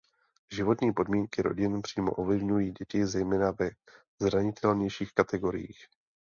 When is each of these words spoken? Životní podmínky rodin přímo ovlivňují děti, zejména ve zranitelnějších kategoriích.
Životní 0.51 0.93
podmínky 0.93 1.41
rodin 1.41 1.81
přímo 1.81 2.11
ovlivňují 2.11 2.71
děti, 2.71 3.05
zejména 3.05 3.51
ve 3.51 3.69
zranitelnějších 4.19 5.13
kategoriích. 5.13 5.87